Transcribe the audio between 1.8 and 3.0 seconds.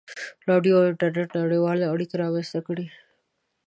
اړیکې رامنځته کړې.